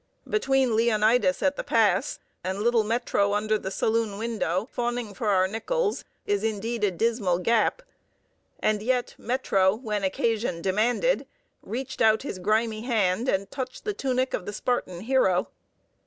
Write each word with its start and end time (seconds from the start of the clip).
Between 0.27 0.75
Leonidas 0.75 1.43
at 1.43 1.57
the 1.57 1.63
pass 1.63 2.17
and 2.43 2.59
little 2.63 2.83
Metro 2.83 3.33
under 3.35 3.59
the 3.59 3.69
saloon 3.69 4.17
window, 4.17 4.67
fawning 4.71 5.13
for 5.13 5.27
our 5.27 5.47
nickels, 5.47 6.03
is 6.25 6.43
indeed 6.43 6.83
a 6.83 6.89
dismal 6.89 7.37
gap; 7.37 7.83
and 8.59 8.81
yet 8.81 9.13
Metro, 9.19 9.75
when 9.75 10.03
occasion 10.03 10.59
demanded, 10.63 11.27
reached 11.61 12.01
out 12.01 12.23
his 12.23 12.39
grimy 12.39 12.81
hand 12.81 13.29
and 13.29 13.51
touched 13.51 13.83
the 13.85 13.93
tunic 13.93 14.33
of 14.33 14.47
the 14.47 14.53
Spartan 14.53 15.01
hero. 15.01 15.49